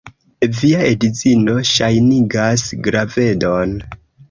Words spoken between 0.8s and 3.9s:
edzino ŝajnigas gravedon.